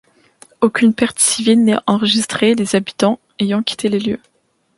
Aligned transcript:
Aucune 0.61 0.95
perte 0.95 1.19
civile 1.19 1.63
n'est 1.63 1.77
enregistrée, 1.85 2.55
les 2.55 2.75
habitants 2.75 3.19
ayant 3.37 3.61
quitté 3.61 3.87
les 3.87 3.99
lieux. 3.99 4.19